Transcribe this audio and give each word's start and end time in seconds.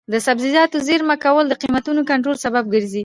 د 0.11 0.13
سبزیجاتو 0.25 0.77
زېرمه 0.87 1.15
کول 1.23 1.45
د 1.49 1.53
قیمتونو 1.61 2.01
کنټرول 2.11 2.37
سبب 2.45 2.63
ګرځي. 2.73 2.99